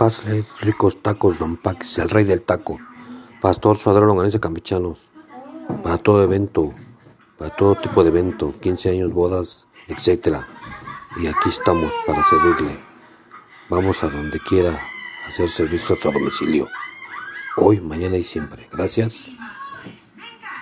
Pásale 0.00 0.46
ricos 0.62 1.02
tacos, 1.02 1.38
don 1.38 1.58
Pax, 1.58 1.98
el 1.98 2.08
rey 2.08 2.24
del 2.24 2.40
taco. 2.40 2.78
Pastor 3.42 3.76
Suadrón 3.76 4.08
Longaniza 4.08 4.40
Campechanos. 4.40 5.10
Para 5.84 5.98
todo 5.98 6.24
evento, 6.24 6.72
para 7.36 7.54
todo 7.54 7.74
tipo 7.74 8.02
de 8.02 8.08
evento, 8.08 8.54
15 8.62 8.88
años, 8.88 9.12
bodas, 9.12 9.66
etc. 9.88 10.38
Y 11.18 11.26
aquí 11.26 11.50
estamos 11.50 11.92
para 12.06 12.24
servirle. 12.24 12.80
Vamos 13.68 14.02
a 14.02 14.08
donde 14.08 14.40
quiera 14.40 14.72
hacer 15.28 15.50
servicios 15.50 15.98
a 15.98 16.02
su 16.02 16.10
domicilio. 16.10 16.66
Hoy, 17.58 17.78
mañana 17.80 18.16
y 18.16 18.24
siempre. 18.24 18.70
Gracias. 18.72 19.30